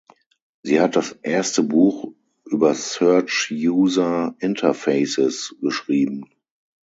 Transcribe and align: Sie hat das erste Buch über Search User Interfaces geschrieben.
Sie 0.63 0.81
hat 0.81 0.95
das 0.95 1.11
erste 1.21 1.61
Buch 1.61 2.15
über 2.45 2.73
Search 2.73 3.51
User 3.55 4.33
Interfaces 4.39 5.53
geschrieben. 5.61 6.23